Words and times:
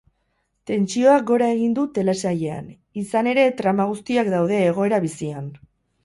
Tentsioak 0.69 1.25
gora 1.31 1.49
egin 1.55 1.75
du 1.79 1.83
telesailean, 1.97 2.71
izan 3.01 3.29
ere 3.33 3.43
trama 3.59 3.85
guztiak 3.91 4.31
daude 4.35 4.57
egoera 4.71 5.01
bizian. 5.05 5.53